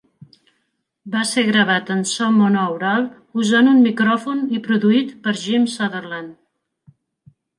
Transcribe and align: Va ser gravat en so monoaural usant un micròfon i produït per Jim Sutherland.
Va 1.15 1.19
ser 1.31 1.41
gravat 1.49 1.91
en 1.95 1.99
so 2.11 2.29
monoaural 2.37 3.05
usant 3.43 3.71
un 3.75 3.83
micròfon 3.89 4.41
i 4.57 4.61
produït 4.69 5.13
per 5.27 5.35
Jim 5.45 5.71
Sutherland. 5.77 6.35